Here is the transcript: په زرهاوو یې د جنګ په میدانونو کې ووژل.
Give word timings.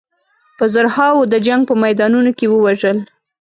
په 0.57 0.63
زرهاوو 0.73 1.21
یې 1.25 1.29
د 1.33 1.35
جنګ 1.47 1.61
په 1.69 1.73
میدانونو 1.83 2.31
کې 2.37 2.45
ووژل. 2.49 2.97